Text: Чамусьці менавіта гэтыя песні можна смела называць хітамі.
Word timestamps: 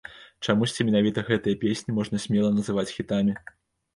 Чамусьці 0.45 0.85
менавіта 0.87 1.23
гэтыя 1.27 1.59
песні 1.65 1.95
можна 1.99 2.21
смела 2.25 2.49
называць 2.57 2.89
хітамі. 2.97 3.37